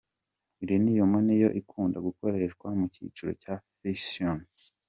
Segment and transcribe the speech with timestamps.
[0.63, 4.39] Uranium niyo ikunda gukoreshwa mu cyiciro cya Fission.